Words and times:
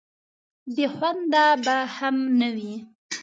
بې 0.73 0.85
خونده 0.95 1.45
به 1.63 1.75
هم 1.95 2.15
نه 2.39 2.49
وي. 2.55 2.75